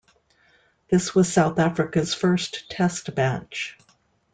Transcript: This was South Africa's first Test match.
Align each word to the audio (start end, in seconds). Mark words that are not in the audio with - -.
This 0.89 1.13
was 1.13 1.31
South 1.31 1.59
Africa's 1.59 2.15
first 2.15 2.71
Test 2.71 3.15
match. 3.15 3.77